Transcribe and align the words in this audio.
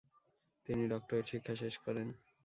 তিনি 0.67 0.83
ডক্টরেট 0.87 1.25
শিক্ষা 1.31 1.53
শেষ 1.61 1.75
করেন। 1.85 2.07